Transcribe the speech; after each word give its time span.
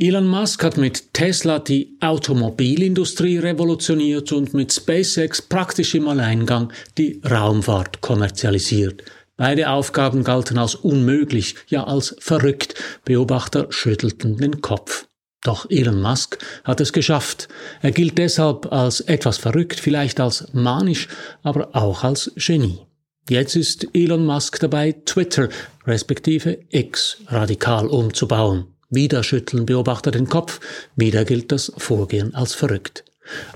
Elon 0.00 0.28
Musk 0.28 0.62
hat 0.62 0.76
mit 0.76 1.12
Tesla 1.12 1.58
die 1.58 1.96
Automobilindustrie 2.00 3.38
revolutioniert 3.38 4.30
und 4.30 4.54
mit 4.54 4.72
SpaceX 4.72 5.42
praktisch 5.42 5.96
im 5.96 6.06
Alleingang 6.06 6.72
die 6.96 7.20
Raumfahrt 7.28 8.00
kommerzialisiert. 8.00 9.02
Beide 9.36 9.70
Aufgaben 9.70 10.22
galten 10.22 10.56
als 10.56 10.76
unmöglich, 10.76 11.56
ja 11.66 11.82
als 11.82 12.14
verrückt. 12.20 12.76
Beobachter 13.04 13.66
schüttelten 13.70 14.36
den 14.36 14.60
Kopf. 14.60 15.08
Doch 15.42 15.68
Elon 15.68 16.00
Musk 16.00 16.38
hat 16.62 16.80
es 16.80 16.92
geschafft. 16.92 17.48
Er 17.82 17.90
gilt 17.90 18.18
deshalb 18.18 18.72
als 18.72 19.00
etwas 19.00 19.36
verrückt, 19.36 19.80
vielleicht 19.80 20.20
als 20.20 20.46
manisch, 20.52 21.08
aber 21.42 21.74
auch 21.74 22.04
als 22.04 22.30
Genie. 22.36 22.86
Jetzt 23.28 23.56
ist 23.56 23.88
Elon 23.94 24.24
Musk 24.24 24.60
dabei, 24.60 24.92
Twitter 25.04 25.48
respektive 25.88 26.60
X 26.70 27.16
radikal 27.26 27.88
umzubauen. 27.88 28.77
Wieder 28.90 29.22
schütteln 29.22 29.66
Beobachter 29.66 30.10
den 30.10 30.28
Kopf, 30.28 30.60
wieder 30.96 31.24
gilt 31.24 31.52
das 31.52 31.72
Vorgehen 31.76 32.34
als 32.34 32.54
verrückt. 32.54 33.04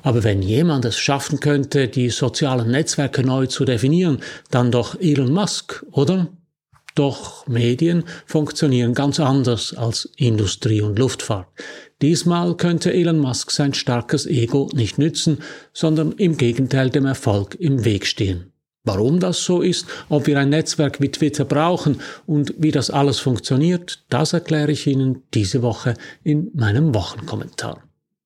Aber 0.02 0.24
wenn 0.24 0.42
jemand 0.42 0.84
es 0.84 0.98
schaffen 0.98 1.40
könnte, 1.40 1.88
die 1.88 2.10
sozialen 2.10 2.70
Netzwerke 2.70 3.22
neu 3.22 3.46
zu 3.46 3.64
definieren, 3.64 4.20
dann 4.50 4.70
doch 4.70 5.00
Elon 5.00 5.32
Musk, 5.32 5.84
oder? 5.90 6.28
Doch 6.94 7.46
Medien 7.46 8.04
funktionieren 8.26 8.92
ganz 8.92 9.18
anders 9.18 9.74
als 9.74 10.10
Industrie 10.16 10.82
und 10.82 10.98
Luftfahrt. 10.98 11.48
Diesmal 12.02 12.54
könnte 12.56 12.92
Elon 12.92 13.18
Musk 13.18 13.50
sein 13.50 13.72
starkes 13.72 14.26
Ego 14.26 14.68
nicht 14.74 14.98
nützen, 14.98 15.38
sondern 15.72 16.12
im 16.12 16.36
Gegenteil 16.36 16.90
dem 16.90 17.06
Erfolg 17.06 17.54
im 17.58 17.86
Weg 17.86 18.06
stehen. 18.06 18.51
Warum 18.84 19.20
das 19.20 19.44
so 19.44 19.62
ist, 19.62 19.86
ob 20.08 20.26
wir 20.26 20.38
ein 20.40 20.48
Netzwerk 20.48 21.00
wie 21.00 21.10
Twitter 21.10 21.44
brauchen 21.44 22.00
und 22.26 22.54
wie 22.58 22.72
das 22.72 22.90
alles 22.90 23.20
funktioniert, 23.20 24.04
das 24.08 24.32
erkläre 24.32 24.72
ich 24.72 24.88
Ihnen 24.88 25.22
diese 25.34 25.62
Woche 25.62 25.94
in 26.24 26.50
meinem 26.54 26.92
Wochenkommentar. 26.92 27.82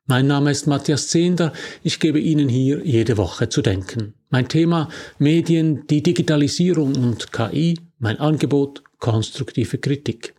Mein 0.07 0.29
Name 0.29 0.53
ist 0.53 0.67
Matthias 0.67 1.09
Zehnder, 1.09 1.53
ich 1.83 2.01
gebe 2.01 2.21
Ihnen 2.21 2.49
hier 2.49 2.81
jede 2.87 3.19
Woche 3.19 3.49
zu 3.49 3.61
denken. 3.61 4.15
Mein 4.31 4.49
Thema 4.49 4.89
Medien, 5.19 5.87
die 5.89 6.03
Digitalisierung 6.03 6.95
und 6.95 7.33
KI, 7.33 7.79
mein 7.99 8.19
Angebot 8.19 8.83
konstruktive 8.99 9.79
Kritik. 9.79 10.35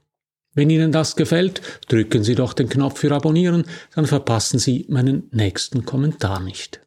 Wenn 0.55 0.71
Ihnen 0.71 0.91
das 0.91 1.15
gefällt, 1.15 1.61
drücken 1.89 2.23
Sie 2.23 2.33
doch 2.33 2.53
den 2.53 2.69
Knopf 2.69 3.01
für 3.01 3.11
Abonnieren, 3.11 3.65
dann 3.93 4.07
verpassen 4.07 4.57
Sie 4.57 4.87
meinen 4.89 5.27
nächsten 5.31 5.85
Kommentar 5.85 6.39
nicht. 6.39 6.86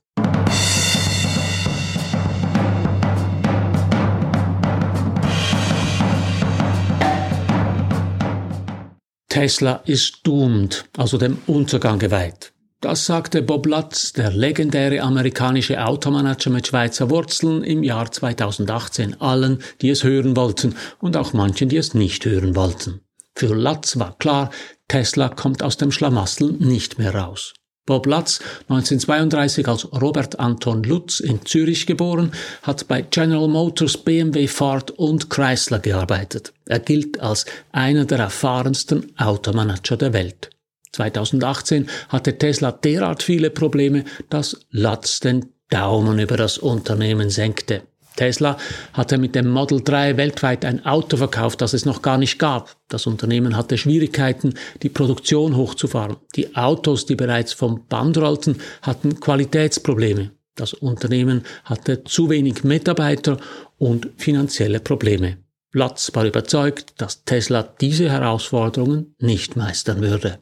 Tesla 9.31 9.81
ist 9.87 10.27
doomed, 10.27 10.87
also 10.97 11.17
dem 11.17 11.39
Untergang 11.47 12.01
geweiht. 12.01 12.53
Das 12.81 13.07
sagte 13.07 13.43
Bob 13.43 13.65
Lutz, 13.67 14.13
der 14.13 14.33
legendäre 14.33 15.03
amerikanische 15.03 15.87
Automanager 15.87 16.51
mit 16.51 16.67
Schweizer 16.67 17.11
Wurzeln, 17.11 17.63
im 17.63 17.85
Jahr 17.85 18.11
2018 18.11 19.21
allen, 19.21 19.63
die 19.83 19.91
es 19.91 20.03
hören 20.03 20.35
wollten 20.35 20.75
und 20.99 21.17
auch 21.17 21.33
manchen, 21.33 21.69
die 21.69 21.77
es 21.77 21.95
nicht 21.95 22.25
hören 22.25 22.57
wollten. 22.57 23.03
Für 23.37 23.55
Lutz 23.55 24.01
war 24.01 24.19
klar, 24.19 24.51
Tesla 24.89 25.29
kommt 25.29 25.63
aus 25.63 25.77
dem 25.77 25.93
Schlamassel 25.93 26.51
nicht 26.59 26.99
mehr 26.99 27.15
raus. 27.15 27.55
Bob 27.87 28.07
Lutz, 28.07 28.41
1932 28.69 29.67
als 29.67 29.93
Robert 29.93 30.39
Anton 30.39 30.83
Lutz 30.83 31.21
in 31.21 31.45
Zürich 31.45 31.87
geboren, 31.87 32.33
hat 32.63 32.87
bei 32.87 33.03
General 33.03 33.49
Motors, 33.49 33.97
BMW, 33.97 34.47
Ford 34.47 34.93
und 34.93 35.29
Chrysler 35.31 35.81
gearbeitet. 35.81 36.53
Er 36.67 36.79
gilt 36.79 37.21
als 37.21 37.47
einer 37.73 38.05
der 38.05 38.19
erfahrensten 38.19 39.13
Automanager 39.19 39.97
der 39.97 40.13
Welt. 40.13 40.51
2018 40.93 41.89
hatte 42.09 42.37
Tesla 42.39 42.73
derart 42.73 43.23
viele 43.23 43.51
Probleme, 43.51 44.05
dass 44.29 44.61
Lutz 44.71 45.21
den 45.21 45.47
Daumen 45.69 46.19
über 46.19 46.37
das 46.37 46.59
Unternehmen 46.59 47.31
senkte. 47.31 47.83
Tesla 48.21 48.59
hatte 48.93 49.17
mit 49.17 49.35
dem 49.35 49.49
Model 49.49 49.81
3 49.83 50.19
weltweit 50.19 50.67
ein 50.67 50.85
Auto 50.85 51.17
verkauft, 51.17 51.63
das 51.63 51.73
es 51.73 51.87
noch 51.87 52.03
gar 52.03 52.19
nicht 52.19 52.39
gab. 52.39 52.77
Das 52.89 53.07
Unternehmen 53.07 53.57
hatte 53.57 53.79
Schwierigkeiten, 53.79 54.53
die 54.83 54.91
Produktion 54.91 55.57
hochzufahren. 55.57 56.17
Die 56.37 56.55
Autos, 56.55 57.07
die 57.07 57.17
bereits 57.17 57.55
vom 57.55 57.87
Band 57.87 58.19
rollten, 58.19 58.59
hatten 58.83 59.21
Qualitätsprobleme. 59.21 60.33
Das 60.55 60.75
Unternehmen 60.75 61.45
hatte 61.65 62.05
zu 62.05 62.29
wenig 62.29 62.63
Mitarbeiter 62.63 63.39
und 63.79 64.11
finanzielle 64.19 64.81
Probleme. 64.81 65.39
Platz 65.71 66.11
war 66.13 66.27
überzeugt, 66.27 66.93
dass 66.99 67.25
Tesla 67.25 67.63
diese 67.63 68.11
Herausforderungen 68.11 69.15
nicht 69.19 69.57
meistern 69.57 70.03
würde. 70.03 70.41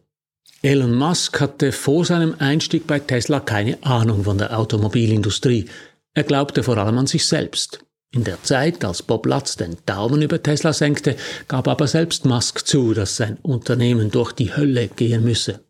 Elon 0.63 0.97
Musk 0.97 1.41
hatte 1.41 1.71
vor 1.71 2.05
seinem 2.05 2.35
Einstieg 2.41 2.89
bei 2.89 2.99
Tesla 2.99 3.39
keine 3.39 3.81
Ahnung 3.85 4.25
von 4.25 4.39
der 4.39 4.59
Automobilindustrie. 4.59 5.67
Er 6.15 6.25
glaubte 6.25 6.63
vor 6.63 6.79
allem 6.79 6.99
an 6.99 7.07
sich 7.07 7.27
selbst. 7.27 7.85
In 8.11 8.25
der 8.25 8.43
Zeit, 8.43 8.85
als 8.85 9.03
Bob 9.03 9.27
Lutz 9.27 9.57
den 9.57 9.77
Daumen 9.85 10.23
über 10.23 10.43
Tesla 10.43 10.73
senkte, 10.73 11.17
gab 11.47 11.69
aber 11.69 11.87
selbst 11.87 12.25
Musk 12.25 12.67
zu, 12.67 12.95
dass 12.95 13.17
sein 13.17 13.37
Unternehmen 13.43 14.11
durch 14.11 14.33
die 14.33 14.57
Hölle 14.57 14.89
gehen 14.89 15.25
müsse. 15.25 15.68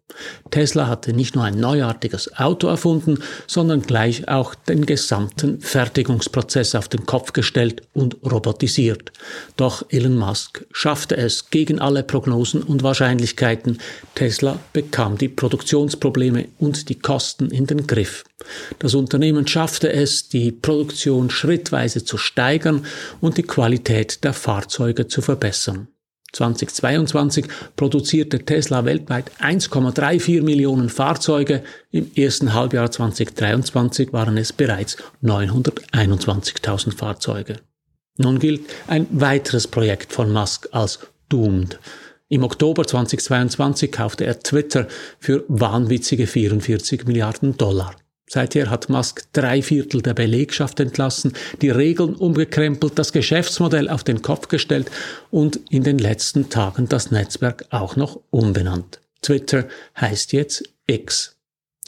Tesla 0.50 0.86
hatte 0.86 1.12
nicht 1.12 1.34
nur 1.34 1.44
ein 1.44 1.60
neuartiges 1.60 2.38
Auto 2.38 2.66
erfunden, 2.68 3.22
sondern 3.46 3.82
gleich 3.82 4.28
auch 4.28 4.54
den 4.54 4.86
gesamten 4.86 5.60
Fertigungsprozess 5.60 6.74
auf 6.74 6.88
den 6.88 7.04
Kopf 7.04 7.32
gestellt 7.32 7.82
und 7.92 8.16
robotisiert. 8.24 9.12
Doch 9.56 9.84
Elon 9.90 10.16
Musk 10.16 10.64
schaffte 10.72 11.16
es 11.16 11.50
gegen 11.50 11.78
alle 11.78 12.02
Prognosen 12.02 12.62
und 12.62 12.82
Wahrscheinlichkeiten. 12.82 13.78
Tesla 14.14 14.58
bekam 14.72 15.18
die 15.18 15.28
Produktionsprobleme 15.28 16.48
und 16.58 16.88
die 16.88 16.98
Kosten 16.98 17.50
in 17.50 17.66
den 17.66 17.86
Griff. 17.86 18.24
Das 18.78 18.94
Unternehmen 18.94 19.46
schaffte 19.46 19.92
es, 19.92 20.28
die 20.28 20.52
Produktion 20.52 21.28
schrittweise 21.30 22.04
zu 22.04 22.16
steigern 22.16 22.86
und 23.20 23.36
die 23.36 23.42
Qualität 23.42 24.24
der 24.24 24.32
Fahrzeuge 24.32 25.08
zu 25.08 25.20
verbessern. 25.20 25.88
2022 26.32 27.46
produzierte 27.76 28.44
Tesla 28.44 28.84
weltweit 28.84 29.30
1,34 29.40 30.42
Millionen 30.42 30.88
Fahrzeuge. 30.88 31.62
Im 31.90 32.10
ersten 32.14 32.54
Halbjahr 32.54 32.90
2023 32.90 34.12
waren 34.12 34.36
es 34.36 34.52
bereits 34.52 34.96
921.000 35.22 36.96
Fahrzeuge. 36.96 37.60
Nun 38.18 38.38
gilt 38.38 38.62
ein 38.88 39.06
weiteres 39.10 39.68
Projekt 39.68 40.12
von 40.12 40.32
Musk 40.32 40.68
als 40.72 40.98
doomed. 41.28 41.78
Im 42.28 42.44
Oktober 42.44 42.84
2022 42.84 43.90
kaufte 43.90 44.26
er 44.26 44.40
Twitter 44.40 44.86
für 45.18 45.44
wahnwitzige 45.48 46.26
44 46.26 47.06
Milliarden 47.06 47.56
Dollar. 47.56 47.94
Seither 48.28 48.70
hat 48.70 48.90
Musk 48.90 49.24
drei 49.32 49.62
Viertel 49.62 50.02
der 50.02 50.14
Belegschaft 50.14 50.78
entlassen, 50.80 51.32
die 51.62 51.70
Regeln 51.70 52.14
umgekrempelt, 52.14 52.98
das 52.98 53.12
Geschäftsmodell 53.12 53.88
auf 53.88 54.04
den 54.04 54.22
Kopf 54.22 54.48
gestellt 54.48 54.90
und 55.30 55.60
in 55.70 55.82
den 55.82 55.98
letzten 55.98 56.50
Tagen 56.50 56.88
das 56.88 57.10
Netzwerk 57.10 57.64
auch 57.70 57.96
noch 57.96 58.20
umbenannt. 58.30 59.00
Twitter 59.22 59.66
heißt 59.98 60.32
jetzt 60.32 60.62
X. 60.86 61.36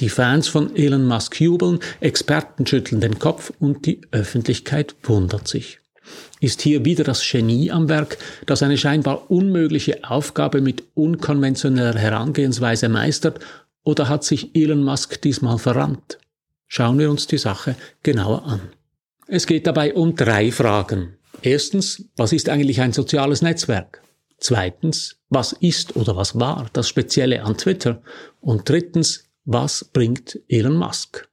Die 0.00 0.08
Fans 0.08 0.48
von 0.48 0.74
Elon 0.76 1.04
Musk 1.04 1.40
jubeln, 1.40 1.78
Experten 2.00 2.66
schütteln 2.66 3.02
den 3.02 3.18
Kopf 3.18 3.52
und 3.58 3.84
die 3.84 4.00
Öffentlichkeit 4.10 4.94
wundert 5.02 5.46
sich. 5.46 5.78
Ist 6.40 6.62
hier 6.62 6.86
wieder 6.86 7.04
das 7.04 7.22
Genie 7.22 7.70
am 7.70 7.90
Werk, 7.90 8.16
das 8.46 8.62
eine 8.62 8.78
scheinbar 8.78 9.30
unmögliche 9.30 10.02
Aufgabe 10.04 10.62
mit 10.62 10.84
unkonventioneller 10.94 11.98
Herangehensweise 11.98 12.88
meistert, 12.88 13.40
oder 13.82 14.08
hat 14.08 14.24
sich 14.24 14.54
Elon 14.54 14.82
Musk 14.82 15.20
diesmal 15.22 15.58
verrannt? 15.58 16.18
Schauen 16.72 17.00
wir 17.00 17.10
uns 17.10 17.26
die 17.26 17.36
Sache 17.36 17.74
genauer 18.04 18.44
an. 18.44 18.60
Es 19.26 19.48
geht 19.48 19.66
dabei 19.66 19.92
um 19.92 20.14
drei 20.14 20.52
Fragen. 20.52 21.16
Erstens, 21.42 22.04
was 22.14 22.32
ist 22.32 22.48
eigentlich 22.48 22.80
ein 22.80 22.92
soziales 22.92 23.42
Netzwerk? 23.42 24.02
Zweitens, 24.38 25.16
was 25.30 25.52
ist 25.52 25.96
oder 25.96 26.14
was 26.14 26.38
war 26.38 26.68
das 26.72 26.88
Spezielle 26.88 27.42
an 27.42 27.58
Twitter? 27.58 28.02
Und 28.40 28.68
drittens, 28.68 29.24
was 29.44 29.84
bringt 29.84 30.38
Elon 30.46 30.76
Musk? 30.76 31.28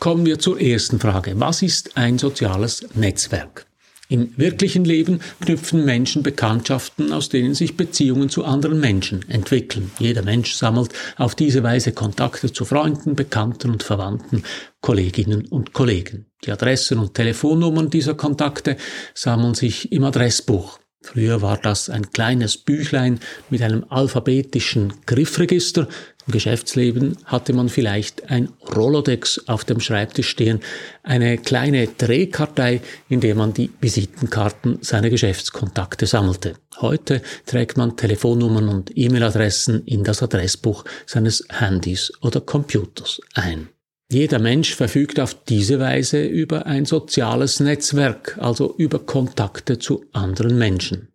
Kommen 0.00 0.24
wir 0.24 0.38
zur 0.38 0.58
ersten 0.58 0.98
Frage. 0.98 1.38
Was 1.38 1.60
ist 1.60 1.98
ein 1.98 2.18
soziales 2.18 2.86
Netzwerk? 2.94 3.66
Im 4.12 4.36
wirklichen 4.36 4.84
Leben 4.84 5.20
knüpfen 5.40 5.86
Menschen 5.86 6.22
Bekanntschaften, 6.22 7.14
aus 7.14 7.30
denen 7.30 7.54
sich 7.54 7.78
Beziehungen 7.78 8.28
zu 8.28 8.44
anderen 8.44 8.78
Menschen 8.78 9.26
entwickeln. 9.30 9.90
Jeder 9.98 10.20
Mensch 10.20 10.52
sammelt 10.52 10.92
auf 11.16 11.34
diese 11.34 11.62
Weise 11.62 11.92
Kontakte 11.92 12.52
zu 12.52 12.66
Freunden, 12.66 13.16
Bekannten 13.16 13.70
und 13.70 13.82
Verwandten, 13.82 14.42
Kolleginnen 14.82 15.46
und 15.46 15.72
Kollegen. 15.72 16.26
Die 16.44 16.52
Adressen 16.52 16.98
und 16.98 17.14
Telefonnummern 17.14 17.88
dieser 17.88 18.12
Kontakte 18.12 18.76
sammeln 19.14 19.54
sich 19.54 19.90
im 19.92 20.04
Adressbuch. 20.04 20.78
Früher 21.02 21.42
war 21.42 21.58
das 21.58 21.90
ein 21.90 22.10
kleines 22.10 22.56
Büchlein 22.56 23.18
mit 23.50 23.60
einem 23.60 23.84
alphabetischen 23.88 24.94
Griffregister. 25.04 25.88
Im 26.26 26.32
Geschäftsleben 26.32 27.18
hatte 27.24 27.52
man 27.52 27.68
vielleicht 27.68 28.30
ein 28.30 28.50
Rolodex 28.74 29.48
auf 29.48 29.64
dem 29.64 29.80
Schreibtisch 29.80 30.28
stehen, 30.28 30.60
eine 31.02 31.36
kleine 31.38 31.88
Drehkartei, 31.88 32.80
in 33.08 33.20
der 33.20 33.34
man 33.34 33.52
die 33.52 33.70
Visitenkarten 33.80 34.78
seiner 34.82 35.10
Geschäftskontakte 35.10 36.06
sammelte. 36.06 36.54
Heute 36.80 37.20
trägt 37.46 37.76
man 37.76 37.96
Telefonnummern 37.96 38.68
und 38.68 38.96
E-Mail-Adressen 38.96 39.84
in 39.84 40.04
das 40.04 40.22
Adressbuch 40.22 40.84
seines 41.06 41.44
Handys 41.50 42.12
oder 42.20 42.40
Computers 42.40 43.20
ein. 43.34 43.68
Jeder 44.12 44.38
Mensch 44.38 44.74
verfügt 44.74 45.18
auf 45.18 45.42
diese 45.44 45.80
Weise 45.80 46.22
über 46.22 46.66
ein 46.66 46.84
soziales 46.84 47.60
Netzwerk, 47.60 48.36
also 48.38 48.74
über 48.76 48.98
Kontakte 48.98 49.78
zu 49.78 50.04
anderen 50.12 50.58
Menschen. 50.58 51.08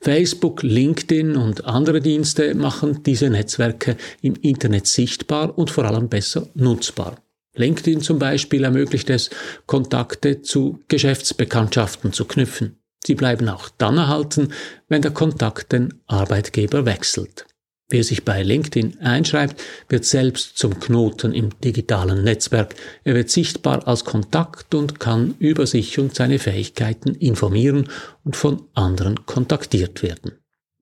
Facebook, 0.00 0.64
LinkedIn 0.64 1.36
und 1.36 1.64
andere 1.64 2.00
Dienste 2.00 2.56
machen 2.56 3.04
diese 3.04 3.30
Netzwerke 3.30 3.96
im 4.20 4.34
Internet 4.34 4.88
sichtbar 4.88 5.56
und 5.56 5.70
vor 5.70 5.84
allem 5.84 6.08
besser 6.08 6.48
nutzbar. 6.54 7.22
LinkedIn 7.54 8.00
zum 8.00 8.18
Beispiel 8.18 8.64
ermöglicht 8.64 9.10
es, 9.10 9.30
Kontakte 9.66 10.42
zu 10.42 10.80
Geschäftsbekanntschaften 10.88 12.12
zu 12.12 12.24
knüpfen. 12.24 12.80
Sie 13.06 13.14
bleiben 13.14 13.48
auch 13.48 13.68
dann 13.78 13.96
erhalten, 13.96 14.52
wenn 14.88 15.02
der 15.02 15.12
Kontakt 15.12 15.70
den 15.70 15.94
Arbeitgeber 16.08 16.84
wechselt. 16.84 17.46
Wer 17.90 18.04
sich 18.04 18.24
bei 18.24 18.44
LinkedIn 18.44 19.00
einschreibt, 19.00 19.60
wird 19.88 20.04
selbst 20.04 20.56
zum 20.56 20.78
Knoten 20.78 21.34
im 21.34 21.50
digitalen 21.60 22.22
Netzwerk. 22.22 22.76
Er 23.02 23.16
wird 23.16 23.30
sichtbar 23.30 23.88
als 23.88 24.04
Kontakt 24.04 24.74
und 24.76 25.00
kann 25.00 25.34
über 25.40 25.66
sich 25.66 25.98
und 25.98 26.14
seine 26.14 26.38
Fähigkeiten 26.38 27.16
informieren 27.16 27.88
und 28.24 28.36
von 28.36 28.62
anderen 28.74 29.26
kontaktiert 29.26 30.04
werden. 30.04 30.32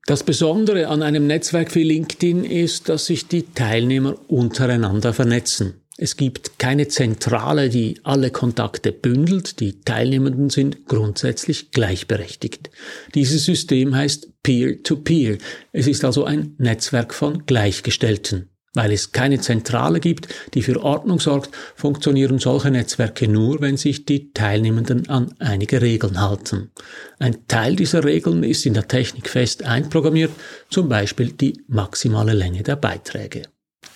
Das 0.07 0.23
Besondere 0.23 0.89
an 0.89 1.03
einem 1.03 1.27
Netzwerk 1.27 1.75
wie 1.75 1.83
LinkedIn 1.83 2.45
ist, 2.45 2.91
dass 2.91 3.07
sich 3.07 3.27
die 3.27 3.43
Teilnehmer 3.43 4.17
untereinander 4.29 5.15
vernetzen. 5.15 5.81
Es 6.01 6.17
gibt 6.17 6.61
keine 6.61 6.87
Zentrale, 6.87 7.71
die 7.71 7.99
alle 8.05 8.31
Kontakte 8.31 8.93
bündelt. 8.93 9.59
Die 9.59 9.81
Teilnehmenden 9.81 10.49
sind 10.49 10.87
grundsätzlich 10.87 11.73
gleichberechtigt. 11.73 12.71
Dieses 13.17 13.45
System 13.45 13.97
heißt 13.97 14.29
Peer-to-Peer. 14.45 15.39
-Peer. 15.39 15.43
Es 15.73 15.89
ist 15.89 16.05
also 16.05 16.25
ein 16.25 16.55
Netzwerk 16.59 17.13
von 17.13 17.47
Gleichgestellten. 17.47 18.49
Weil 18.75 18.93
es 18.93 19.11
keine 19.11 19.41
Zentrale 19.41 19.99
gibt, 19.99 20.29
die 20.55 20.63
für 20.63 20.81
Ordnung 20.85 21.19
sorgt, 21.19 21.51
funktionieren 21.75 22.39
solche 22.39 22.71
Netzwerke 22.71 23.27
nur, 23.27 23.61
wenn 23.61 23.77
sich 23.77 24.05
die 24.05 24.33
Teilnehmenden 24.33 25.09
an 25.09 25.35
einige 25.41 25.83
Regeln 25.83 26.21
halten. 26.21 26.71
Ein 27.19 27.49
Teil 27.49 27.75
dieser 27.75 28.05
Regeln 28.05 28.45
ist 28.45 28.67
in 28.67 28.75
der 28.75 28.87
Technik 28.87 29.29
fest 29.29 29.65
einprogrammiert, 29.65 30.31
zum 30.71 30.89
Beispiel 30.89 31.33
die 31.33 31.61
maximale 31.67 32.35
Länge 32.35 32.63
der 32.63 32.77
Beiträge. 32.77 33.43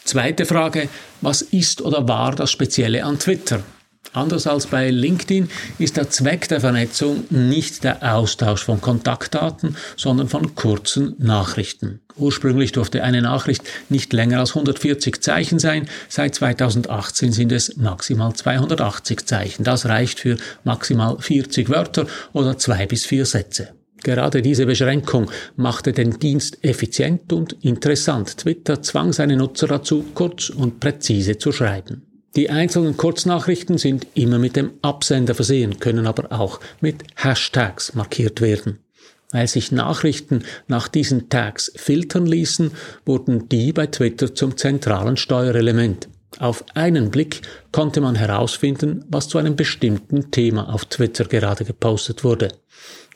Zweite 0.05 0.47
Frage, 0.47 0.89
was 1.21 1.43
ist 1.43 1.81
oder 1.83 2.09
war 2.09 2.35
das 2.35 2.51
Spezielle 2.51 3.05
an 3.05 3.19
Twitter? 3.19 3.63
Anders 4.15 4.47
als 4.47 4.67
bei 4.67 4.91
LinkedIn 4.91 5.49
ist 5.79 5.97
der 5.97 6.11
Zweck 6.11 6.47
der 6.49 6.61
Vernetzung 6.61 7.25
nicht 7.31 7.83
der 7.83 8.15
Austausch 8.15 8.63
von 8.63 8.81
Kontaktdaten, 8.81 9.77
sondern 9.97 10.29
von 10.29 10.55
kurzen 10.55 11.15
Nachrichten. 11.19 12.01
Ursprünglich 12.17 12.73
durfte 12.73 13.05
eine 13.05 13.23
Nachricht 13.23 13.63
nicht 13.89 14.13
länger 14.13 14.41
als 14.41 14.51
140 14.51 15.23
Zeichen 15.23 15.59
sein. 15.59 15.89
Seit 16.11 16.35
2018 16.35 17.33
sind 17.33 17.53
es 17.53 17.77
maximal 17.77 18.35
280 18.35 19.25
Zeichen. 19.25 19.65
Das 19.65 19.87
reicht 19.87 20.21
für 20.21 20.37
maximal 20.63 21.17
40 21.19 21.71
Wörter 21.71 22.07
oder 22.35 22.59
zwei 22.59 22.85
bis 22.87 23.07
vier 23.07 23.25
Sätze. 23.25 23.73
Gerade 24.03 24.43
diese 24.43 24.67
Beschränkung 24.67 25.31
machte 25.57 25.93
den 25.93 26.19
Dienst 26.19 26.65
effizient 26.65 27.33
und 27.33 27.53
interessant. 27.65 28.39
Twitter 28.39 28.83
zwang 28.83 29.13
seine 29.13 29.37
Nutzer 29.37 29.69
dazu, 29.69 30.05
kurz 30.15 30.51
und 30.51 30.81
präzise 30.81 31.39
zu 31.39 31.53
schreiben. 31.53 32.03
Die 32.35 32.49
einzelnen 32.49 32.97
Kurznachrichten 32.97 33.77
sind 33.77 34.07
immer 34.15 34.39
mit 34.39 34.57
dem 34.57 34.71
Absender 34.81 35.35
versehen, 35.35 35.79
können 35.81 36.07
aber 36.07 36.33
auch 36.33 36.61
mit 36.81 37.05
Hashtags 37.15 37.95
markiert 37.95 38.41
werden. 38.41 38.79
Weil 39.33 39.47
sich 39.47 39.71
Nachrichten 39.71 40.45
nach 40.67 40.89
diesen 40.89 41.29
Tags 41.29 41.73
filtern 41.77 42.27
ließen, 42.27 42.71
wurden 43.05 43.49
die 43.49 43.73
bei 43.73 43.87
Twitter 43.87 44.35
zum 44.35 44.57
zentralen 44.57 45.17
Steuerelement. 45.17 46.09
Auf 46.39 46.65
einen 46.75 47.11
Blick 47.11 47.43
konnte 47.73 48.01
man 48.01 48.15
herausfinden, 48.15 49.05
was 49.09 49.29
zu 49.29 49.39
einem 49.39 49.57
bestimmten 49.57 50.31
Thema 50.31 50.73
auf 50.73 50.87
Twitter 50.87 51.25
gerade 51.25 51.65
gepostet 51.65 52.25
wurde. 52.25 52.49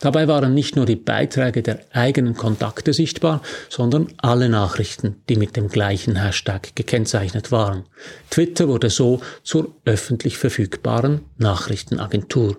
Dabei 0.00 0.28
waren 0.28 0.52
nicht 0.52 0.76
nur 0.76 0.84
die 0.84 0.96
Beiträge 0.96 1.62
der 1.62 1.80
eigenen 1.92 2.34
Kontakte 2.34 2.92
sichtbar, 2.92 3.40
sondern 3.70 4.08
alle 4.18 4.48
Nachrichten, 4.48 5.22
die 5.28 5.36
mit 5.36 5.56
dem 5.56 5.68
gleichen 5.68 6.16
Hashtag 6.16 6.76
gekennzeichnet 6.76 7.50
waren. 7.50 7.84
Twitter 8.30 8.68
wurde 8.68 8.90
so 8.90 9.20
zur 9.42 9.74
öffentlich 9.86 10.36
verfügbaren 10.36 11.22
Nachrichtenagentur. 11.38 12.56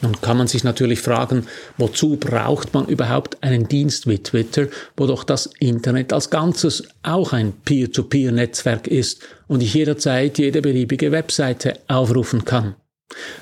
Nun 0.00 0.20
kann 0.20 0.36
man 0.36 0.48
sich 0.48 0.64
natürlich 0.64 1.00
fragen, 1.00 1.46
wozu 1.78 2.16
braucht 2.16 2.74
man 2.74 2.86
überhaupt 2.86 3.42
einen 3.42 3.68
Dienst 3.68 4.08
wie 4.08 4.18
Twitter, 4.18 4.66
wo 4.96 5.06
doch 5.06 5.22
das 5.22 5.50
Internet 5.60 6.12
als 6.12 6.30
Ganzes 6.30 6.82
auch 7.04 7.32
ein 7.32 7.52
Peer-to-Peer-Netzwerk 7.64 8.88
ist 8.88 9.22
und 9.46 9.62
ich 9.62 9.74
jederzeit 9.74 10.38
jede 10.38 10.60
beliebige 10.60 11.12
Webseite 11.12 11.78
aufrufen 11.86 12.44
kann. 12.44 12.74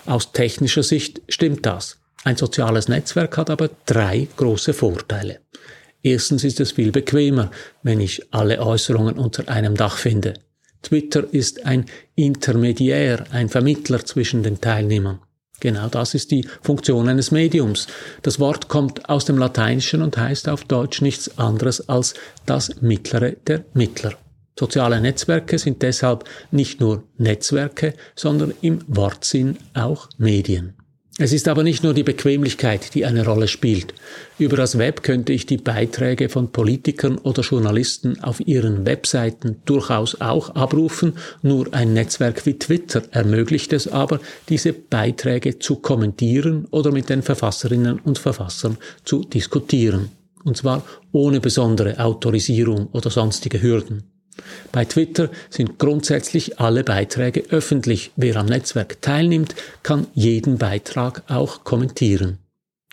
Aus 0.04 0.32
technischer 0.32 0.82
Sicht 0.82 1.22
stimmt 1.28 1.64
das. 1.64 1.96
Ein 2.24 2.36
soziales 2.36 2.88
Netzwerk 2.88 3.38
hat 3.38 3.48
aber 3.48 3.70
drei 3.86 4.28
große 4.36 4.74
Vorteile. 4.74 5.40
Erstens 6.02 6.44
ist 6.44 6.60
es 6.60 6.72
viel 6.72 6.92
bequemer, 6.92 7.50
wenn 7.82 8.00
ich 8.00 8.32
alle 8.32 8.60
Äußerungen 8.60 9.18
unter 9.18 9.48
einem 9.48 9.76
Dach 9.76 9.96
finde. 9.96 10.34
Twitter 10.82 11.24
ist 11.32 11.64
ein 11.64 11.86
Intermediär, 12.14 13.24
ein 13.30 13.48
Vermittler 13.48 14.04
zwischen 14.04 14.42
den 14.42 14.60
Teilnehmern. 14.60 15.20
Genau 15.60 15.88
das 15.88 16.14
ist 16.14 16.30
die 16.30 16.46
Funktion 16.62 17.08
eines 17.08 17.30
Mediums. 17.30 17.86
Das 18.22 18.40
Wort 18.40 18.68
kommt 18.68 19.08
aus 19.08 19.26
dem 19.26 19.38
Lateinischen 19.38 20.02
und 20.02 20.16
heißt 20.16 20.48
auf 20.48 20.64
Deutsch 20.64 21.02
nichts 21.02 21.38
anderes 21.38 21.88
als 21.88 22.14
das 22.46 22.80
Mittlere 22.80 23.32
der 23.46 23.64
Mittler. 23.74 24.14
Soziale 24.58 25.00
Netzwerke 25.00 25.58
sind 25.58 25.82
deshalb 25.82 26.24
nicht 26.50 26.80
nur 26.80 27.04
Netzwerke, 27.18 27.94
sondern 28.14 28.52
im 28.60 28.80
Wortsinn 28.88 29.58
auch 29.74 30.08
Medien. 30.18 30.79
Es 31.22 31.34
ist 31.34 31.48
aber 31.48 31.64
nicht 31.64 31.84
nur 31.84 31.92
die 31.92 32.02
Bequemlichkeit, 32.02 32.94
die 32.94 33.04
eine 33.04 33.26
Rolle 33.26 33.46
spielt. 33.46 33.92
Über 34.38 34.56
das 34.56 34.78
Web 34.78 35.02
könnte 35.02 35.34
ich 35.34 35.44
die 35.44 35.58
Beiträge 35.58 36.30
von 36.30 36.50
Politikern 36.50 37.18
oder 37.18 37.42
Journalisten 37.42 38.18
auf 38.24 38.40
ihren 38.40 38.86
Webseiten 38.86 39.60
durchaus 39.66 40.22
auch 40.22 40.54
abrufen. 40.54 41.18
Nur 41.42 41.74
ein 41.74 41.92
Netzwerk 41.92 42.46
wie 42.46 42.58
Twitter 42.58 43.02
ermöglicht 43.10 43.74
es 43.74 43.86
aber, 43.86 44.18
diese 44.48 44.72
Beiträge 44.72 45.58
zu 45.58 45.76
kommentieren 45.76 46.66
oder 46.70 46.90
mit 46.90 47.10
den 47.10 47.20
Verfasserinnen 47.20 47.98
und 47.98 48.18
Verfassern 48.18 48.78
zu 49.04 49.22
diskutieren. 49.22 50.08
Und 50.44 50.56
zwar 50.56 50.86
ohne 51.12 51.40
besondere 51.40 51.98
Autorisierung 51.98 52.86
oder 52.92 53.10
sonstige 53.10 53.60
Hürden. 53.60 54.04
Bei 54.72 54.84
Twitter 54.84 55.30
sind 55.48 55.78
grundsätzlich 55.78 56.60
alle 56.60 56.84
Beiträge 56.84 57.44
öffentlich. 57.50 58.12
Wer 58.16 58.36
am 58.36 58.46
Netzwerk 58.46 59.00
teilnimmt, 59.02 59.54
kann 59.82 60.06
jeden 60.14 60.58
Beitrag 60.58 61.22
auch 61.28 61.64
kommentieren. 61.64 62.38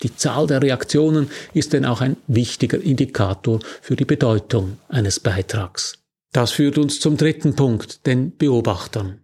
Die 0.02 0.14
Zahl 0.14 0.46
der 0.46 0.62
Reaktionen 0.62 1.30
ist 1.54 1.72
denn 1.72 1.84
auch 1.84 2.00
ein 2.00 2.16
wichtiger 2.28 2.80
Indikator 2.80 3.60
für 3.82 3.96
die 3.96 4.04
Bedeutung 4.04 4.78
eines 4.88 5.18
Beitrags. 5.18 5.98
Das 6.32 6.52
führt 6.52 6.78
uns 6.78 7.00
zum 7.00 7.16
dritten 7.16 7.56
Punkt, 7.56 8.06
den 8.06 8.36
Beobachtern. 8.36 9.20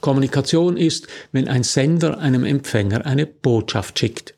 Kommunikation 0.00 0.76
ist, 0.76 1.08
wenn 1.32 1.48
ein 1.48 1.62
Sender 1.62 2.18
einem 2.18 2.44
Empfänger 2.44 3.04
eine 3.06 3.26
Botschaft 3.26 3.98
schickt. 3.98 4.34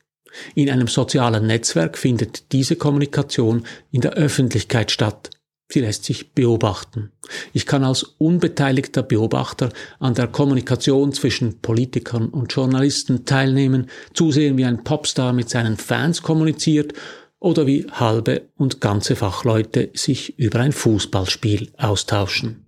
In 0.54 0.70
einem 0.70 0.86
sozialen 0.86 1.46
Netzwerk 1.46 1.96
findet 1.98 2.52
diese 2.52 2.76
Kommunikation 2.76 3.66
in 3.90 4.00
der 4.00 4.12
Öffentlichkeit 4.12 4.90
statt. 4.90 5.30
Sie 5.68 5.80
lässt 5.80 6.04
sich 6.04 6.32
beobachten. 6.32 7.10
Ich 7.52 7.66
kann 7.66 7.82
als 7.82 8.02
unbeteiligter 8.02 9.02
Beobachter 9.02 9.70
an 9.98 10.14
der 10.14 10.28
Kommunikation 10.28 11.12
zwischen 11.12 11.60
Politikern 11.60 12.28
und 12.28 12.52
Journalisten 12.52 13.24
teilnehmen, 13.24 13.90
zusehen, 14.14 14.56
wie 14.56 14.64
ein 14.64 14.84
Popstar 14.84 15.32
mit 15.32 15.50
seinen 15.50 15.76
Fans 15.76 16.22
kommuniziert 16.22 16.92
oder 17.40 17.66
wie 17.66 17.86
halbe 17.90 18.48
und 18.56 18.80
ganze 18.80 19.16
Fachleute 19.16 19.90
sich 19.94 20.38
über 20.38 20.60
ein 20.60 20.72
Fußballspiel 20.72 21.72
austauschen. 21.76 22.66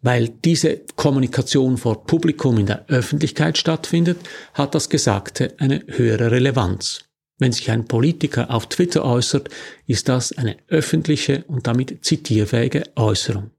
Weil 0.00 0.28
diese 0.28 0.80
Kommunikation 0.96 1.76
vor 1.76 2.04
Publikum 2.06 2.58
in 2.58 2.66
der 2.66 2.86
Öffentlichkeit 2.88 3.58
stattfindet, 3.58 4.18
hat 4.54 4.74
das 4.74 4.88
Gesagte 4.88 5.54
eine 5.58 5.84
höhere 5.88 6.30
Relevanz. 6.30 7.04
Wenn 7.42 7.50
sich 7.50 7.72
ein 7.72 7.86
Politiker 7.86 8.52
auf 8.52 8.68
Twitter 8.68 9.04
äußert, 9.04 9.48
ist 9.88 10.08
das 10.08 10.30
eine 10.30 10.58
öffentliche 10.68 11.42
und 11.48 11.66
damit 11.66 12.04
zitierfähige 12.04 12.84
Äußerung. 12.94 13.50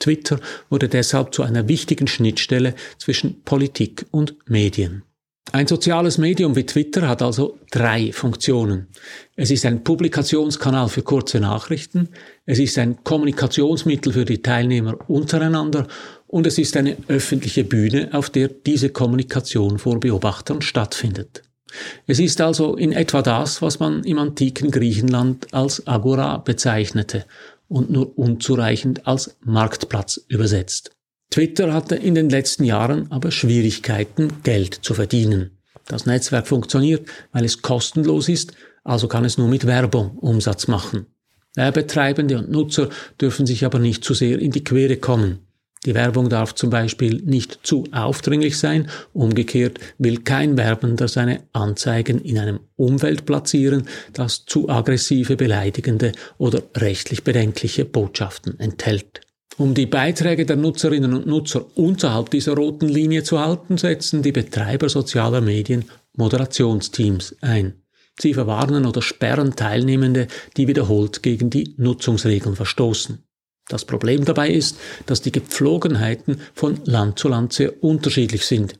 Twitter 0.00 0.40
wurde 0.70 0.88
deshalb 0.88 1.32
zu 1.32 1.44
einer 1.44 1.68
wichtigen 1.68 2.08
Schnittstelle 2.08 2.74
zwischen 2.98 3.44
Politik 3.44 4.06
und 4.10 4.34
Medien. 4.46 5.04
Ein 5.52 5.68
soziales 5.68 6.18
Medium 6.18 6.56
wie 6.56 6.66
Twitter 6.66 7.08
hat 7.08 7.22
also 7.22 7.60
drei 7.70 8.10
Funktionen. 8.12 8.88
Es 9.36 9.52
ist 9.52 9.64
ein 9.66 9.84
Publikationskanal 9.84 10.88
für 10.88 11.02
kurze 11.02 11.38
Nachrichten, 11.38 12.08
es 12.44 12.58
ist 12.58 12.76
ein 12.76 13.04
Kommunikationsmittel 13.04 14.14
für 14.14 14.24
die 14.24 14.42
Teilnehmer 14.42 14.98
untereinander 15.08 15.86
und 16.26 16.44
es 16.48 16.58
ist 16.58 16.76
eine 16.76 16.96
öffentliche 17.06 17.62
Bühne, 17.62 18.08
auf 18.10 18.30
der 18.30 18.48
diese 18.48 18.90
Kommunikation 18.90 19.78
vor 19.78 20.00
Beobachtern 20.00 20.60
stattfindet. 20.60 21.44
Es 22.06 22.18
ist 22.18 22.40
also 22.40 22.76
in 22.76 22.92
etwa 22.92 23.22
das, 23.22 23.62
was 23.62 23.78
man 23.78 24.04
im 24.04 24.18
antiken 24.18 24.70
Griechenland 24.70 25.52
als 25.52 25.86
Agora 25.86 26.38
bezeichnete 26.38 27.24
und 27.68 27.90
nur 27.90 28.18
unzureichend 28.18 29.06
als 29.06 29.36
Marktplatz 29.40 30.20
übersetzt. 30.28 30.92
Twitter 31.30 31.74
hatte 31.74 31.94
in 31.94 32.14
den 32.14 32.30
letzten 32.30 32.64
Jahren 32.64 33.10
aber 33.12 33.30
Schwierigkeiten, 33.30 34.42
Geld 34.42 34.74
zu 34.74 34.94
verdienen. 34.94 35.58
Das 35.86 36.06
Netzwerk 36.06 36.46
funktioniert, 36.46 37.06
weil 37.32 37.44
es 37.44 37.62
kostenlos 37.62 38.28
ist, 38.28 38.52
also 38.84 39.08
kann 39.08 39.24
es 39.24 39.36
nur 39.36 39.48
mit 39.48 39.66
Werbung 39.66 40.18
Umsatz 40.18 40.68
machen. 40.68 41.06
Werbetreibende 41.54 42.38
und 42.38 42.50
Nutzer 42.50 42.88
dürfen 43.20 43.46
sich 43.46 43.64
aber 43.64 43.78
nicht 43.78 44.04
zu 44.04 44.14
sehr 44.14 44.38
in 44.38 44.52
die 44.52 44.64
Quere 44.64 44.96
kommen. 44.96 45.47
Die 45.86 45.94
Werbung 45.94 46.28
darf 46.28 46.54
zum 46.54 46.70
Beispiel 46.70 47.22
nicht 47.24 47.60
zu 47.62 47.84
aufdringlich 47.92 48.58
sein, 48.58 48.90
umgekehrt 49.12 49.78
will 49.98 50.18
kein 50.18 50.56
Werbender 50.56 51.08
seine 51.08 51.44
Anzeigen 51.52 52.20
in 52.20 52.38
einem 52.38 52.60
Umfeld 52.76 53.26
platzieren, 53.26 53.84
das 54.12 54.44
zu 54.44 54.68
aggressive, 54.68 55.36
beleidigende 55.36 56.12
oder 56.36 56.62
rechtlich 56.76 57.22
bedenkliche 57.22 57.84
Botschaften 57.84 58.58
enthält. 58.58 59.20
Um 59.56 59.74
die 59.74 59.86
Beiträge 59.86 60.46
der 60.46 60.56
Nutzerinnen 60.56 61.14
und 61.14 61.26
Nutzer 61.26 61.66
unterhalb 61.76 62.30
dieser 62.30 62.54
roten 62.54 62.88
Linie 62.88 63.24
zu 63.24 63.40
halten, 63.40 63.76
setzen 63.76 64.22
die 64.22 64.32
Betreiber 64.32 64.88
sozialer 64.88 65.40
Medien 65.40 65.84
Moderationsteams 66.16 67.36
ein. 67.40 67.82
Sie 68.20 68.34
verwarnen 68.34 68.84
oder 68.84 69.02
sperren 69.02 69.54
Teilnehmende, 69.54 70.26
die 70.56 70.66
wiederholt 70.66 71.22
gegen 71.22 71.50
die 71.50 71.74
Nutzungsregeln 71.76 72.56
verstoßen. 72.56 73.27
Das 73.68 73.84
Problem 73.84 74.24
dabei 74.24 74.50
ist, 74.50 74.78
dass 75.06 75.22
die 75.22 75.32
Gepflogenheiten 75.32 76.40
von 76.54 76.80
Land 76.84 77.18
zu 77.18 77.28
Land 77.28 77.52
sehr 77.52 77.82
unterschiedlich 77.82 78.46
sind. 78.46 78.74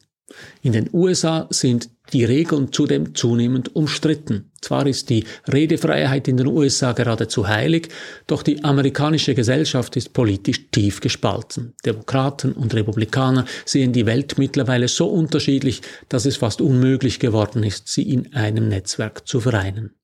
In 0.62 0.72
den 0.72 0.90
USA 0.92 1.46
sind 1.50 1.88
die 2.12 2.24
Regeln 2.24 2.72
zudem 2.72 3.14
zunehmend 3.14 3.74
umstritten. 3.74 4.50
Zwar 4.60 4.86
ist 4.86 5.10
die 5.10 5.24
Redefreiheit 5.50 6.28
in 6.28 6.36
den 6.36 6.46
USA 6.46 6.92
geradezu 6.92 7.48
heilig, 7.48 7.88
doch 8.26 8.42
die 8.42 8.64
amerikanische 8.64 9.34
Gesellschaft 9.34 9.96
ist 9.96 10.12
politisch 10.12 10.70
tief 10.70 11.00
gespalten. 11.00 11.74
Demokraten 11.84 12.52
und 12.52 12.74
Republikaner 12.74 13.44
sehen 13.64 13.92
die 13.92 14.06
Welt 14.06 14.38
mittlerweile 14.38 14.88
so 14.88 15.08
unterschiedlich, 15.08 15.82
dass 16.08 16.26
es 16.26 16.36
fast 16.36 16.60
unmöglich 16.60 17.20
geworden 17.20 17.62
ist, 17.62 17.88
sie 17.88 18.10
in 18.10 18.34
einem 18.34 18.68
Netzwerk 18.68 19.26
zu 19.26 19.40
vereinen. 19.40 19.94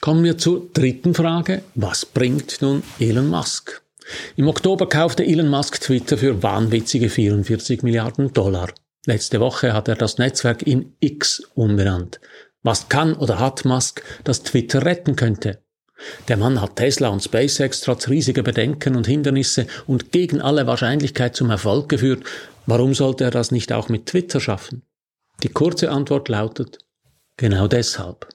Kommen 0.00 0.24
wir 0.24 0.38
zur 0.38 0.68
dritten 0.72 1.14
Frage. 1.14 1.62
Was 1.74 2.04
bringt 2.04 2.60
nun 2.60 2.82
Elon 2.98 3.28
Musk? 3.28 3.83
Im 4.36 4.48
Oktober 4.48 4.88
kaufte 4.88 5.24
Elon 5.24 5.48
Musk 5.48 5.80
Twitter 5.80 6.18
für 6.18 6.42
wahnwitzige 6.42 7.08
44 7.08 7.82
Milliarden 7.82 8.32
Dollar. 8.32 8.72
Letzte 9.06 9.40
Woche 9.40 9.72
hat 9.72 9.88
er 9.88 9.96
das 9.96 10.18
Netzwerk 10.18 10.66
in 10.66 10.94
X 11.00 11.42
umbenannt. 11.54 12.20
Was 12.62 12.88
kann 12.88 13.14
oder 13.14 13.38
hat 13.38 13.64
Musk, 13.64 14.02
das 14.24 14.42
Twitter 14.42 14.84
retten 14.84 15.16
könnte? 15.16 15.62
Der 16.28 16.36
Mann 16.36 16.60
hat 16.60 16.76
Tesla 16.76 17.08
und 17.08 17.22
SpaceX 17.22 17.80
trotz 17.80 18.08
riesiger 18.08 18.42
Bedenken 18.42 18.96
und 18.96 19.06
Hindernisse 19.06 19.66
und 19.86 20.12
gegen 20.12 20.40
alle 20.40 20.66
Wahrscheinlichkeit 20.66 21.36
zum 21.36 21.50
Erfolg 21.50 21.88
geführt. 21.88 22.24
Warum 22.66 22.94
sollte 22.94 23.24
er 23.24 23.30
das 23.30 23.50
nicht 23.50 23.72
auch 23.72 23.88
mit 23.88 24.06
Twitter 24.06 24.40
schaffen? 24.40 24.82
Die 25.42 25.48
kurze 25.48 25.90
Antwort 25.90 26.28
lautet, 26.28 26.78
genau 27.36 27.68
deshalb. 27.68 28.28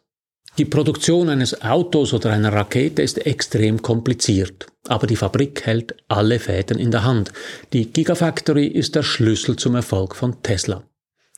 Die 0.60 0.66
Produktion 0.66 1.30
eines 1.30 1.62
Autos 1.62 2.12
oder 2.12 2.32
einer 2.32 2.52
Rakete 2.52 3.02
ist 3.02 3.26
extrem 3.26 3.82
kompliziert, 3.82 4.68
aber 4.90 5.08
die 5.08 5.16
Fabrik 5.16 5.66
hält 5.66 5.96
alle 6.10 6.38
Fäden 6.38 6.78
in 6.78 6.92
der 6.92 7.06
Hand. 7.06 7.32
Die 7.72 7.86
Gigafactory 7.94 8.68
ist 8.68 8.94
der 8.96 9.04
Schlüssel 9.04 9.56
zum 9.56 9.76
Erfolg 9.76 10.18
von 10.18 10.44
Tesla. 10.44 10.84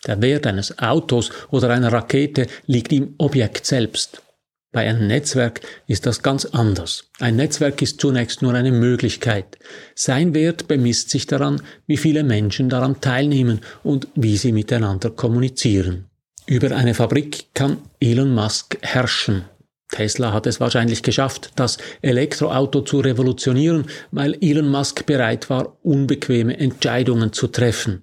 Der 0.08 0.20
Wert 0.24 0.48
eines 0.48 0.80
Autos 0.80 1.30
oder 1.52 1.70
einer 1.70 1.94
Rakete 1.94 2.48
liegt 2.66 2.92
im 2.94 3.14
Objekt 3.20 3.68
selbst. 3.68 4.24
Bei 4.72 4.90
einem 4.90 5.06
Netzwerk 5.06 5.62
ist 5.86 6.08
das 6.08 6.24
ganz 6.24 6.46
anders. 6.46 7.12
Ein 7.20 7.36
Netzwerk 7.36 7.80
ist 7.84 8.02
zunächst 8.02 8.42
nur 8.42 8.56
eine 8.56 8.72
Möglichkeit. 8.72 9.60
Sein 9.94 10.34
Wert 10.34 10.68
bemisst 10.68 11.12
sich 11.12 11.28
daran, 11.28 11.62
wie 11.86 11.98
viele 11.98 12.24
Menschen 12.24 12.70
daran 12.70 13.02
teilnehmen 13.02 13.62
und 13.84 14.08
wie 14.16 14.38
sie 14.38 14.52
miteinander 14.52 15.12
kommunizieren. 15.12 16.11
Über 16.52 16.76
eine 16.76 16.94
Fabrik 16.94 17.46
kann 17.54 17.78
Elon 18.02 18.36
Musk 18.36 18.78
herrschen. 18.82 19.46
Tesla 19.90 20.34
hat 20.34 20.46
es 20.48 20.60
wahrscheinlich 20.60 21.02
geschafft, 21.02 21.52
das 21.56 21.78
Elektroauto 22.02 22.82
zu 22.82 23.00
revolutionieren, 23.00 23.86
weil 24.12 24.38
Elon 24.42 24.68
Musk 24.68 25.06
bereit 25.06 25.50
war, 25.50 25.78
unbequeme 25.82 26.58
Entscheidungen 26.60 27.32
zu 27.32 27.48
treffen. 27.48 28.02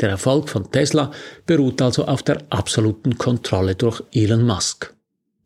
Der 0.00 0.08
Erfolg 0.08 0.48
von 0.48 0.72
Tesla 0.72 1.10
beruht 1.44 1.82
also 1.82 2.06
auf 2.06 2.22
der 2.22 2.38
absoluten 2.48 3.18
Kontrolle 3.18 3.74
durch 3.74 4.02
Elon 4.14 4.46
Musk. 4.46 4.94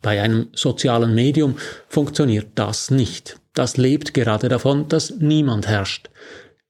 Bei 0.01 0.23
einem 0.23 0.47
sozialen 0.53 1.17
Medium 1.17 1.57
funktioniert 1.89 2.51
das 2.55 2.93
nicht. 2.93 3.41
Das 3.55 3.77
lebt 3.77 4.15
gerade 4.15 4.49
davon, 4.49 4.89
dass 4.89 5.11
niemand 5.19 5.67
herrscht. 5.67 6.11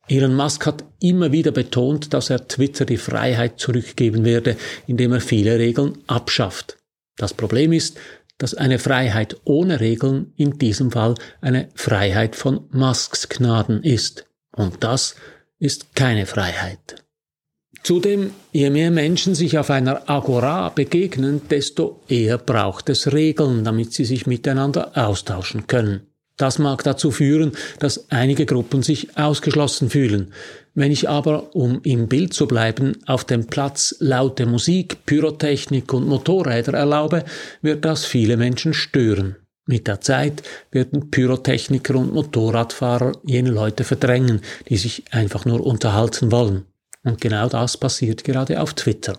Elon 0.09 0.35
Musk 0.35 0.67
hat 0.67 0.85
immer 1.01 1.33
wieder 1.33 1.51
betont, 1.51 2.15
dass 2.15 2.31
er 2.31 2.47
Twitter 2.47 2.85
die 2.85 2.97
Freiheit 2.97 3.59
zurückgeben 3.59 4.25
werde, 4.25 4.57
indem 4.87 5.13
er 5.13 5.21
viele 5.21 5.59
Regeln 5.59 5.99
abschafft. 6.07 6.77
Das 7.17 7.35
Problem 7.35 7.73
ist, 7.73 7.99
dass 8.39 8.55
eine 8.55 8.79
Freiheit 8.79 9.37
ohne 9.45 9.81
Regeln 9.81 10.33
in 10.37 10.59
diesem 10.59 10.93
Fall 10.93 11.15
eine 11.41 11.69
Freiheit 11.75 12.37
von 12.37 12.67
Musks 12.71 13.29
Gnaden 13.29 13.83
ist. 13.83 14.27
Und 14.53 14.85
das 14.85 15.17
ist 15.59 15.95
keine 15.95 16.27
Freiheit. 16.27 17.03
Zudem, 17.83 18.33
je 18.53 18.71
mehr 18.71 18.91
Menschen 18.91 19.35
sich 19.35 19.59
auf 19.59 19.71
einer 19.71 20.09
Agora 20.11 20.69
begegnen, 20.71 21.43
desto 21.49 22.03
eher 22.09 22.37
braucht 22.37 22.89
es 22.89 23.13
Regeln, 23.13 23.65
damit 23.65 23.93
sie 23.93 24.05
sich 24.05 24.27
miteinander 24.27 24.93
austauschen 24.97 25.67
können. 25.67 26.07
Das 26.37 26.59
mag 26.59 26.85
dazu 26.85 27.11
führen, 27.11 27.53
dass 27.79 28.11
einige 28.11 28.45
Gruppen 28.45 28.83
sich 28.83 29.17
ausgeschlossen 29.17 29.89
fühlen. 29.89 30.33
Wenn 30.75 30.93
ich 30.93 31.09
aber, 31.09 31.57
um 31.57 31.81
im 31.85 32.09
Bild 32.09 32.35
zu 32.35 32.47
bleiben, 32.47 32.99
auf 33.07 33.25
dem 33.25 33.47
Platz 33.47 33.97
laute 33.99 34.45
Musik, 34.45 35.07
Pyrotechnik 35.07 35.93
und 35.95 36.07
Motorräder 36.07 36.75
erlaube, 36.75 37.25
wird 37.63 37.87
das 37.87 38.05
viele 38.05 38.37
Menschen 38.37 38.75
stören. 38.75 39.37
Mit 39.65 39.89
der 39.89 40.03
Zeit 40.03 40.43
werden 40.71 41.11
Pyrotechniker 41.11 41.97
und 41.97 42.13
Motorradfahrer 42.13 43.13
jene 43.25 43.51
Leute 43.51 43.85
verdrängen, 43.85 44.43
die 44.69 44.77
sich 44.77 45.05
einfach 45.11 45.47
nur 45.47 45.67
unterhalten 45.67 46.31
wollen. 46.31 46.67
Und 47.03 47.21
genau 47.21 47.49
das 47.49 47.77
passiert 47.77 48.23
gerade 48.25 48.61
auf 48.61 48.75
Twitter. 48.75 49.19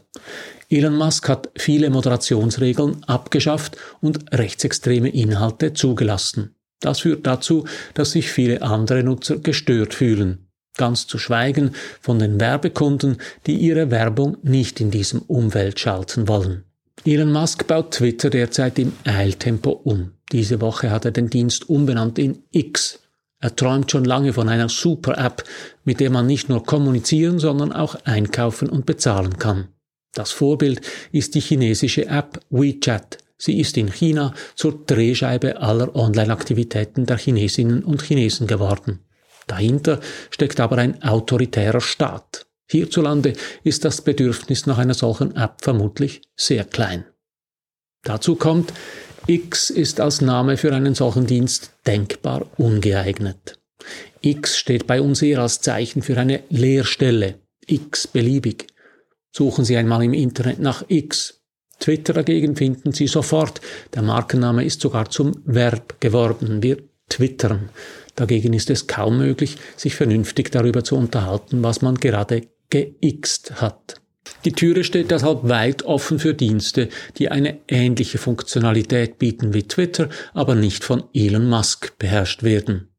Elon 0.70 0.96
Musk 0.96 1.28
hat 1.28 1.50
viele 1.58 1.90
Moderationsregeln 1.90 3.04
abgeschafft 3.06 3.78
und 4.02 4.32
rechtsextreme 4.32 5.10
Inhalte 5.10 5.74
zugelassen. 5.74 6.57
Das 6.80 7.02
führt 7.02 7.26
dazu, 7.26 7.66
dass 7.94 8.12
sich 8.12 8.32
viele 8.32 8.62
andere 8.62 9.04
Nutzer 9.04 9.38
gestört 9.38 9.94
fühlen. 9.94 10.48
Ganz 10.78 11.08
zu 11.08 11.18
schweigen 11.18 11.72
von 12.02 12.20
den 12.20 12.40
Werbekunden, 12.40 13.18
die 13.48 13.56
ihre 13.56 13.90
Werbung 13.90 14.38
nicht 14.44 14.80
in 14.80 14.92
diesem 14.92 15.22
Umfeld 15.24 15.80
schalten 15.80 16.28
wollen. 16.28 16.64
Elon 17.04 17.32
Musk 17.32 17.66
baut 17.68 17.92
Twitter 17.92 18.30
derzeit 18.30 18.78
im 18.80 18.94
Eiltempo 19.06 19.72
um. 19.72 20.12
Diese 20.32 20.62
Woche 20.62 20.92
hat 20.92 21.06
er 21.06 21.12
den 21.12 21.30
Dienst 21.30 21.70
umbenannt 21.70 22.20
in 22.20 22.44
X. 22.52 23.00
Er 23.40 23.56
träumt 23.56 23.92
schon 23.92 24.04
lange 24.04 24.34
von 24.34 24.50
einer 24.50 24.68
Super-App, 24.68 25.44
mit 25.84 26.00
der 26.00 26.10
man 26.10 26.26
nicht 26.26 26.50
nur 26.50 26.64
kommunizieren, 26.64 27.40
sondern 27.40 27.72
auch 27.72 27.96
einkaufen 28.04 28.70
und 28.70 28.86
bezahlen 28.86 29.38
kann. 29.38 29.70
Das 30.14 30.32
Vorbild 30.32 30.82
ist 31.12 31.36
die 31.36 31.40
chinesische 31.40 32.08
App 32.08 32.40
WeChat, 32.50 33.20
Sie 33.38 33.60
ist 33.60 33.78
in 33.78 33.92
China 33.92 34.34
zur 34.56 34.86
Drehscheibe 34.86 35.62
aller 35.62 35.96
Online-Aktivitäten 35.96 37.06
der 37.06 37.18
Chinesinnen 37.18 37.84
und 37.84 38.02
Chinesen 38.02 38.48
geworden. 38.48 39.00
Dahinter 39.46 40.00
steckt 40.32 40.60
aber 40.60 40.78
ein 40.78 41.02
autoritärer 41.04 41.82
Staat. 41.82 42.48
Hierzulande 42.70 43.34
ist 43.64 43.86
das 43.86 44.02
Bedürfnis 44.02 44.66
nach 44.66 44.78
einer 44.78 44.94
solchen 44.94 45.36
App 45.36 45.62
vermutlich 45.62 46.22
sehr 46.36 46.66
klein. 46.66 47.06
Dazu 48.04 48.36
kommt, 48.36 48.74
X 49.26 49.70
ist 49.70 50.00
als 50.00 50.22
Name 50.22 50.58
für 50.58 50.74
einen 50.74 50.96
solchen 50.96 51.28
Dienst 51.28 51.72
denkbar 51.86 52.46
ungeeignet. 52.58 53.60
X 54.22 54.58
steht 54.58 54.88
bei 54.88 55.02
uns 55.02 55.22
eher 55.22 55.40
als 55.40 55.62
Zeichen 55.62 56.02
für 56.02 56.18
eine 56.18 56.44
Leerstelle, 56.50 57.36
X 57.66 58.08
beliebig. 58.08 58.68
Suchen 59.32 59.66
Sie 59.66 59.78
einmal 59.78 60.04
im 60.04 60.14
Internet 60.14 60.60
nach 60.60 60.84
X, 60.88 61.37
Twitter 61.80 62.14
dagegen 62.14 62.56
finden 62.56 62.92
Sie 62.92 63.08
sofort. 63.08 63.62
Der 63.94 64.02
Markenname 64.02 64.66
ist 64.66 64.82
sogar 64.82 65.10
zum 65.10 65.34
Verb 65.46 66.00
geworden. 66.00 66.64
Wir 66.64 66.78
twittern. 67.10 67.70
Dagegen 68.16 68.54
ist 68.54 68.70
es 68.70 68.88
kaum 68.88 69.18
möglich, 69.18 69.58
sich 69.76 69.96
vernünftig 69.96 70.52
darüber 70.52 70.84
zu 70.84 70.96
unterhalten, 70.96 71.64
was 71.64 71.82
man 71.82 71.96
gerade 71.96 72.48
geixt 72.70 73.62
hat. 73.62 74.02
Die 74.44 74.52
Türe 74.52 74.84
steht 74.84 75.12
deshalb 75.12 75.48
weit 75.48 75.84
offen 75.84 76.20
für 76.20 76.34
Dienste, 76.34 76.90
die 77.18 77.30
eine 77.30 77.60
ähnliche 77.68 78.18
Funktionalität 78.18 79.20
bieten 79.20 79.54
wie 79.54 79.64
Twitter, 79.64 80.10
aber 80.34 80.56
nicht 80.56 80.84
von 80.84 81.04
Elon 81.14 81.48
Musk 81.48 81.98
beherrscht 81.98 82.44
werden. 82.44 82.90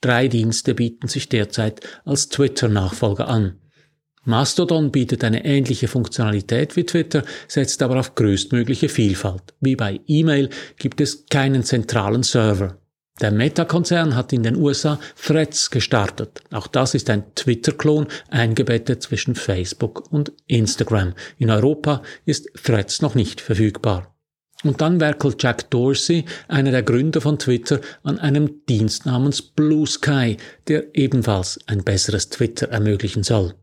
Drei 0.00 0.28
Dienste 0.28 0.74
bieten 0.74 1.08
sich 1.08 1.28
derzeit 1.28 1.80
als 2.04 2.28
Twitter-Nachfolger 2.28 3.28
an. 3.28 3.58
Mastodon 4.28 4.92
bietet 4.92 5.24
eine 5.24 5.46
ähnliche 5.46 5.88
Funktionalität 5.88 6.76
wie 6.76 6.84
Twitter, 6.84 7.22
setzt 7.48 7.82
aber 7.82 7.98
auf 7.98 8.14
größtmögliche 8.14 8.90
Vielfalt. 8.90 9.54
Wie 9.60 9.74
bei 9.74 10.00
E-Mail 10.06 10.50
gibt 10.76 11.00
es 11.00 11.24
keinen 11.30 11.62
zentralen 11.62 12.22
Server. 12.22 12.76
Der 13.22 13.30
Meta-Konzern 13.32 14.14
hat 14.14 14.34
in 14.34 14.42
den 14.42 14.56
USA 14.56 15.00
Threads 15.16 15.70
gestartet. 15.70 16.42
Auch 16.50 16.66
das 16.66 16.94
ist 16.94 17.08
ein 17.08 17.34
Twitter-Klon 17.34 18.06
eingebettet 18.28 19.02
zwischen 19.02 19.34
Facebook 19.34 20.12
und 20.12 20.32
Instagram. 20.46 21.14
In 21.38 21.50
Europa 21.50 22.02
ist 22.26 22.50
Threads 22.62 23.00
noch 23.00 23.14
nicht 23.14 23.40
verfügbar. 23.40 24.14
Und 24.62 24.82
dann 24.82 25.00
werkelt 25.00 25.42
Jack 25.42 25.70
Dorsey, 25.70 26.26
einer 26.48 26.70
der 26.70 26.82
Gründer 26.82 27.22
von 27.22 27.38
Twitter, 27.38 27.80
an 28.02 28.18
einem 28.18 28.66
Dienst 28.68 29.06
namens 29.06 29.40
Blue 29.40 29.86
Sky, 29.86 30.36
der 30.66 30.94
ebenfalls 30.94 31.58
ein 31.66 31.82
besseres 31.82 32.28
Twitter 32.28 32.68
ermöglichen 32.68 33.22
soll. 33.22 33.54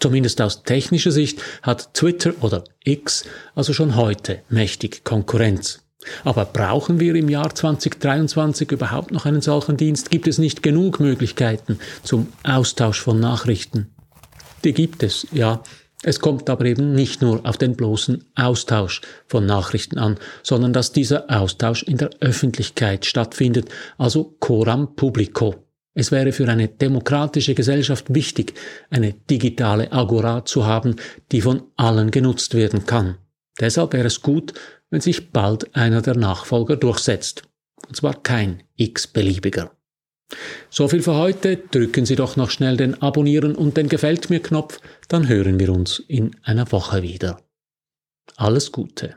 Zumindest 0.00 0.40
aus 0.40 0.62
technischer 0.64 1.12
Sicht 1.12 1.40
hat 1.62 1.94
Twitter 1.94 2.32
oder 2.40 2.64
X 2.84 3.24
also 3.54 3.72
schon 3.72 3.96
heute 3.96 4.42
mächtig 4.48 5.04
Konkurrenz. 5.04 5.84
Aber 6.22 6.44
brauchen 6.44 7.00
wir 7.00 7.14
im 7.14 7.28
Jahr 7.28 7.54
2023 7.54 8.70
überhaupt 8.70 9.10
noch 9.10 9.24
einen 9.24 9.40
solchen 9.40 9.76
Dienst? 9.76 10.10
Gibt 10.10 10.26
es 10.26 10.38
nicht 10.38 10.62
genug 10.62 11.00
Möglichkeiten 11.00 11.78
zum 12.02 12.28
Austausch 12.42 13.00
von 13.00 13.20
Nachrichten? 13.20 13.94
Die 14.64 14.72
gibt 14.72 15.02
es, 15.02 15.26
ja. 15.32 15.62
Es 16.06 16.20
kommt 16.20 16.50
aber 16.50 16.66
eben 16.66 16.94
nicht 16.94 17.22
nur 17.22 17.46
auf 17.46 17.56
den 17.56 17.76
bloßen 17.76 18.24
Austausch 18.34 19.00
von 19.26 19.46
Nachrichten 19.46 19.98
an, 19.98 20.18
sondern 20.42 20.74
dass 20.74 20.92
dieser 20.92 21.30
Austausch 21.30 21.82
in 21.82 21.96
der 21.96 22.10
Öffentlichkeit 22.20 23.06
stattfindet, 23.06 23.70
also 23.96 24.36
coram 24.38 24.96
publico. 24.96 25.63
Es 25.94 26.10
wäre 26.10 26.32
für 26.32 26.48
eine 26.48 26.68
demokratische 26.68 27.54
Gesellschaft 27.54 28.12
wichtig, 28.12 28.54
eine 28.90 29.12
digitale 29.12 29.92
Agora 29.92 30.44
zu 30.44 30.66
haben, 30.66 30.96
die 31.30 31.40
von 31.40 31.62
allen 31.76 32.10
genutzt 32.10 32.54
werden 32.54 32.84
kann. 32.84 33.16
Deshalb 33.60 33.92
wäre 33.92 34.08
es 34.08 34.20
gut, 34.20 34.52
wenn 34.90 35.00
sich 35.00 35.30
bald 35.30 35.74
einer 35.76 36.02
der 36.02 36.16
Nachfolger 36.16 36.76
durchsetzt. 36.76 37.44
Und 37.86 37.96
zwar 37.96 38.22
kein 38.22 38.64
x-beliebiger. 38.76 39.70
So 40.70 40.88
viel 40.88 41.02
für 41.02 41.14
heute. 41.14 41.56
Drücken 41.56 42.06
Sie 42.06 42.16
doch 42.16 42.36
noch 42.36 42.50
schnell 42.50 42.76
den 42.76 43.00
Abonnieren 43.00 43.54
und 43.54 43.76
den 43.76 43.88
Gefällt 43.88 44.30
mir 44.30 44.40
Knopf, 44.40 44.80
dann 45.08 45.28
hören 45.28 45.60
wir 45.60 45.70
uns 45.70 46.00
in 46.08 46.34
einer 46.42 46.70
Woche 46.72 47.02
wieder. 47.02 47.40
Alles 48.36 48.72
Gute. 48.72 49.16